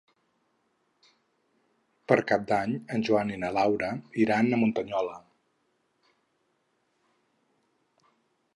[2.11, 3.91] Per Cap d'Any en Joan i na Laura
[4.23, 5.21] iran a Muntanyola.